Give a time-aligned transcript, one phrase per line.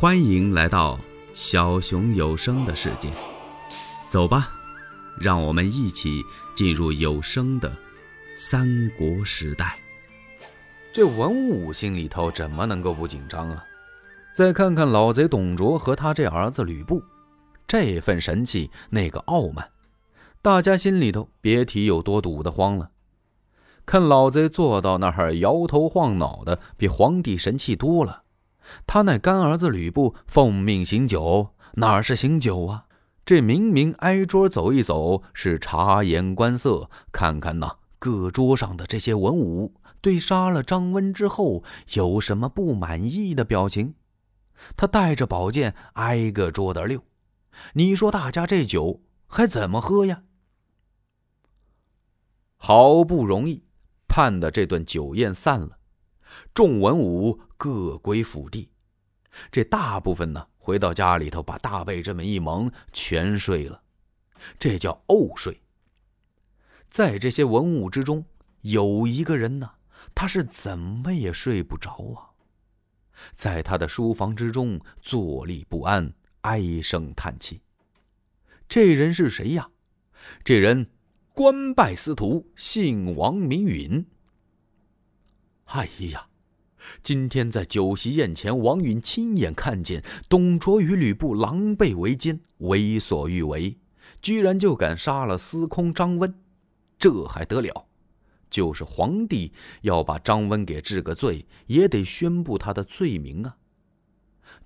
[0.00, 0.98] 欢迎来到
[1.34, 3.12] 小熊有声的世界，
[4.08, 4.48] 走吧，
[5.20, 6.22] 让我们一起
[6.56, 7.70] 进入有声的
[8.34, 8.66] 三
[8.96, 9.78] 国时代。
[10.94, 13.62] 这文武心里头怎么能够不紧张啊？
[14.34, 17.02] 再看看老贼董卓和他这儿子吕布，
[17.66, 19.68] 这份神气，那个傲慢，
[20.40, 22.88] 大家心里头别提有多堵得慌了。
[23.84, 28.22] 看老贼坐到那儿摇头晃脑的，比皇帝神气多了。
[28.86, 32.86] 他那干儿子吕布奉命行酒，哪是行酒啊？
[33.26, 43.94] 这明明挨桌走一走，是察言观色，看看那各桌上的这些文武，对杀了张温之后有什么不满意的表情。
[44.76, 47.04] 他带着宝剑挨个桌的溜，
[47.74, 50.22] 你说大家这酒还怎么喝呀？
[52.56, 53.62] 好不容易
[54.08, 55.78] 盼的这顿酒宴散了，
[56.54, 57.40] 众文武。
[57.62, 58.70] 各归府地，
[59.52, 63.82] 这大部分呢回到家里头，把大被这么一蒙，全睡了。
[64.58, 65.60] 这叫怄睡。
[66.88, 68.24] 在这些文武之中，
[68.62, 69.70] 有一个人呢，
[70.14, 72.32] 他是怎么也睡不着啊，
[73.36, 77.60] 在他的书房之中坐立不安，唉声叹气。
[78.70, 79.68] 这人是谁呀？
[80.42, 80.90] 这人
[81.34, 84.06] 官拜司徒，姓王，名允。
[85.70, 86.26] 哎呀！
[87.02, 93.78] 今天在酒席宴前，王允亲眼看见董卓与吕布狼狈为奸，为所欲为，
[94.20, 96.34] 居然就敢杀了司空张温，
[96.98, 97.86] 这还得了？
[98.50, 103.56] 就是皇帝要把张温给治个罪，也得宣布他的罪名啊！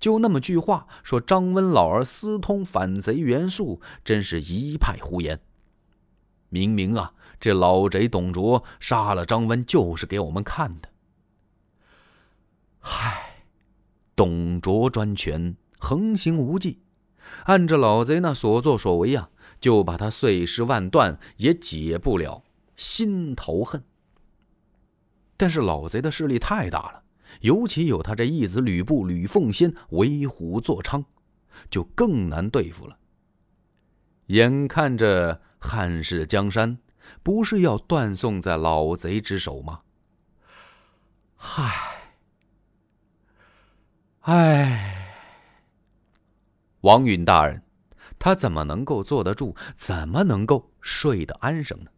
[0.01, 5.39] 就那么句话，说张温老儿私通反贼袁术，真是一派胡言。
[6.49, 10.89] 明明啊，这老贼董卓杀了张温，就是给我们看的。
[12.87, 13.45] 嗨，
[14.17, 16.81] 董卓专权，横行无忌，
[17.45, 19.29] 按着老贼那所作所为呀，
[19.61, 22.45] 就把他碎尸万段，也解不了
[22.77, 23.83] 心头恨。
[25.37, 27.03] 但是老贼的势力太大了，
[27.41, 31.05] 尤其有他这义子吕布、吕奉先为虎作伥，
[31.69, 32.97] 就更难对付了。
[34.27, 36.79] 眼看着汉室江山，
[37.23, 39.81] 不是要断送在老贼之手吗？
[41.37, 41.94] 嗨。
[44.27, 45.19] 唉，
[46.81, 47.63] 王允大人，
[48.19, 49.55] 他怎么能够坐得住？
[49.77, 51.91] 怎么能够睡得安生呢？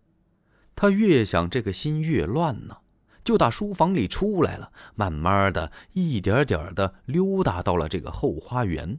[0.75, 2.78] 他越想，这个心越乱呢。
[3.22, 8.98] 就打书房里出来了，慢慢的一点点的溜达到了这个后花园。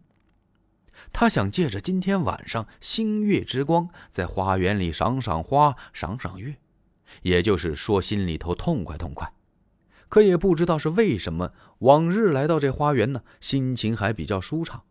[1.11, 6.55] 他想借着今天晚上星月之光，在花园里赏赏花，赏赏月，
[7.23, 9.33] 也就是说，心里头痛快痛快。
[10.09, 14.83] 可也不知道是为什么，往日来到这花园呢，心情还比较舒畅，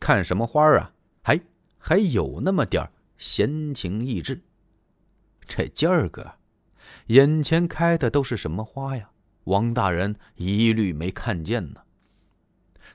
[0.00, 1.40] 看什么花啊，还
[1.78, 4.42] 还有那么点闲情逸致。
[5.46, 6.36] 这今儿个，
[7.08, 9.10] 眼前开的都是什么花呀？
[9.44, 11.82] 王大人一律没看见呢。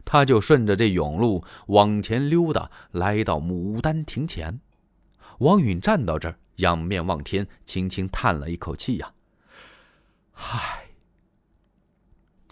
[0.04, 4.60] 他就顺着这甬路往前溜达，来到牡丹亭前。
[5.40, 9.14] 王允站到这儿，仰面望天，轻轻叹了一口气呀
[10.34, 10.86] ：“唉。”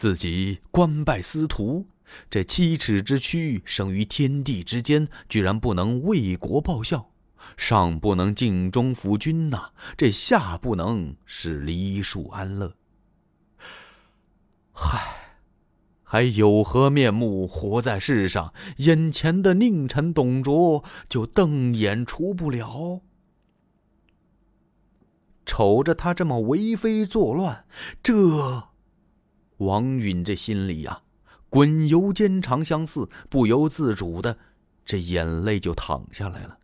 [0.05, 1.87] 自己官拜司徒，
[2.29, 7.09] 这七尺之躯生于天地之间，居然不能为国报效，
[7.57, 12.75] 上不能尽忠辅君呐，这下不能使黎庶安乐。
[14.71, 15.39] 嗨，
[16.03, 18.53] 还有何面目活在世上？
[18.77, 23.01] 眼前的佞臣董卓就瞪眼除不了。
[25.47, 27.65] 瞅着他这么为非作乱，
[28.03, 28.74] 这……
[29.57, 31.01] 王允这心里呀，
[31.49, 34.37] 滚油煎肠相似，不由自主的，
[34.83, 36.57] 这眼泪就淌下来了。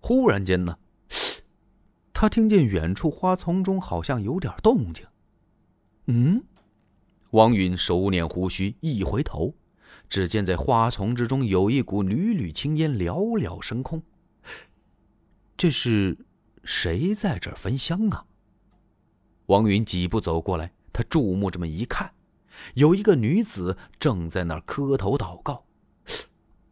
[0.00, 0.78] 忽然间呢，
[2.14, 5.04] 他听见远处花丛中好像有点动静。
[6.06, 6.44] 嗯，
[7.30, 9.54] 王允手捻胡须，一回头，
[10.08, 14.00] 只见在花丛之中有一股缕缕青烟袅袅升空。
[15.56, 16.16] 这是
[16.62, 18.24] 谁在这儿焚香啊？
[19.46, 20.72] 王允几步走过来。
[20.96, 22.10] 他注目这么一看，
[22.72, 25.66] 有一个女子正在那儿磕头祷告。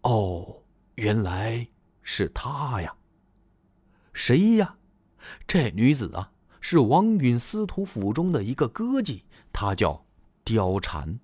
[0.00, 0.62] 哦，
[0.94, 1.68] 原来
[2.02, 2.96] 是她呀！
[4.14, 4.76] 谁呀？
[5.46, 6.32] 这女子啊，
[6.62, 10.06] 是王允司徒府中的一个歌妓，她叫
[10.42, 11.20] 貂蝉。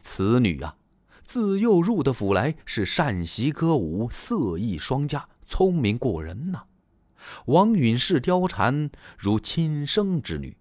[0.00, 0.78] 此女啊，
[1.24, 6.64] 自幼入的府来，是善习歌舞，色艺双佳，聪明过人呐。
[7.44, 10.56] 王允视貂蝉如亲生之女。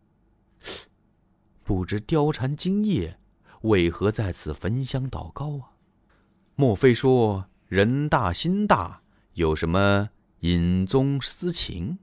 [1.65, 3.19] 不知貂蝉今夜
[3.61, 5.73] 为何在此焚香祷告啊？
[6.53, 9.01] 莫非说人大心大，
[9.33, 11.97] 有什么隐宗私情？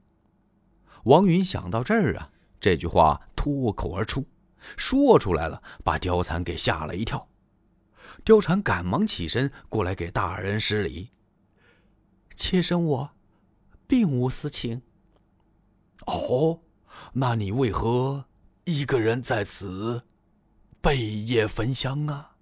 [1.05, 4.25] 王允想到这儿啊，这句话脱口而出，
[4.75, 7.29] 说出来了，把貂蝉给吓了一跳。
[8.25, 11.11] 貂蝉赶忙起身过来给大人施礼
[12.35, 13.11] ：“妾身我，
[13.87, 14.81] 并无私情。”
[16.05, 16.59] 哦，
[17.13, 18.25] 那你为何
[18.65, 20.03] 一个人在此
[20.81, 22.35] 背夜焚香啊？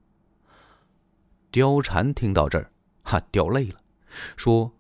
[1.51, 2.71] 貂蝉听到这儿，
[3.03, 3.79] 哈掉泪了，
[4.37, 4.73] 说：“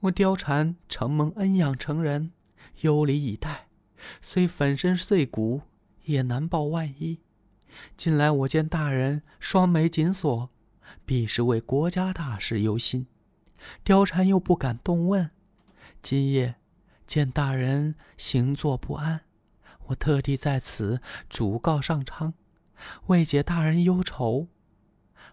[0.00, 2.32] 我貂蝉承蒙恩养成人，
[2.82, 3.68] 有礼以待，
[4.20, 5.62] 虽粉身碎骨，
[6.04, 7.20] 也难报万一。
[7.96, 10.50] 近来我见大人双眉紧锁，
[11.06, 13.06] 必是为国家大事忧心。
[13.84, 15.30] 貂蝉又不敢动问，
[16.02, 16.56] 今夜。”
[17.04, 19.20] 见大人行坐不安，
[19.86, 22.34] 我特地在此主告上苍，
[23.06, 24.48] 为解大人忧愁，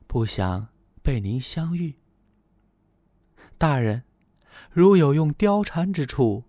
[0.07, 0.67] 不想
[1.01, 1.97] 被您相遇。
[3.57, 4.03] 大人，
[4.71, 6.45] 如有用貂蝉之处，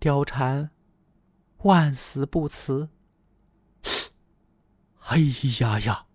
[0.00, 0.70] 貂蝉
[1.58, 2.88] 万死不辞。
[5.06, 5.18] 哎
[5.60, 6.06] 呀呀！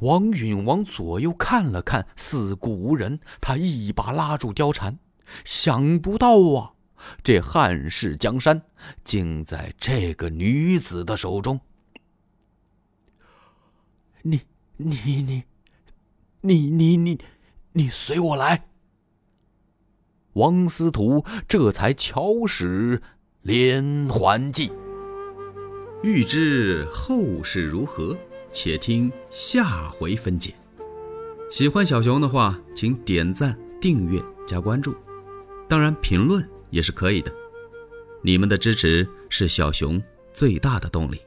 [0.00, 4.98] 王允往左右看了看，四顾无人，他一把拉住貂蝉，
[5.44, 6.73] 想不到啊！
[7.22, 8.62] 这汉室江山，
[9.04, 11.60] 竟在这个女子的手中。
[14.22, 14.40] 你、
[14.76, 15.44] 你、你、
[16.40, 17.18] 你、你、你、
[17.72, 18.66] 你随我来。
[20.34, 23.00] 王司徒这才巧使
[23.42, 24.72] 连环计。
[26.02, 28.16] 欲知后事如何，
[28.50, 30.52] 且听下回分解。
[31.50, 34.96] 喜欢小熊的话，请点赞、订阅、加关注，
[35.68, 36.46] 当然评论。
[36.74, 37.32] 也是可以的，
[38.20, 41.20] 你们的支持是小熊最大的动力。